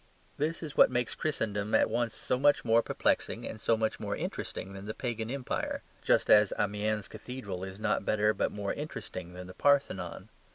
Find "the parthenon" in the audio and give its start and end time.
9.45-10.29